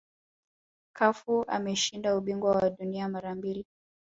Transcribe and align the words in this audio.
cafu 0.97 1.41
ameshinda 1.47 2.17
ubingwa 2.17 2.51
wa 2.51 2.69
dunia 2.69 3.09
mara 3.09 3.35
mbili 3.35 3.65